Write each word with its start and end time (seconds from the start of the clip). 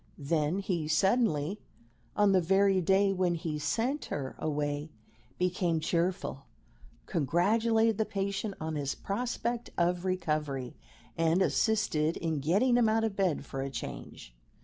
Then 0.17 0.57
he 0.57 0.87
suddenly, 0.87 1.59
on 2.15 2.31
the 2.31 2.41
very 2.41 2.81
day 2.81 3.13
when 3.13 3.35
he 3.35 3.59
sent 3.59 4.05
her 4.05 4.35
away, 4.39 4.89
became 5.37 5.79
cheerful, 5.79 6.47
congratulated 7.05 7.99
the 7.99 8.05
patient 8.05 8.55
on 8.59 8.73
his 8.73 8.95
prospect 8.95 9.69
of 9.77 10.03
recovery, 10.03 10.75
and 11.15 11.43
assisted 11.43 12.17
in 12.17 12.39
getting 12.39 12.77
him 12.77 12.89
out 12.89 13.03
of 13.03 13.15
bed 13.15 13.45
for 13.45 13.61
a 13.61 13.69
change. 13.69 14.35